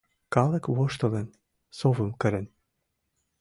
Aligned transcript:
Калык 0.33 0.65
воштылын, 0.75 1.27
совым 1.77 2.09
кырен. 2.21 2.47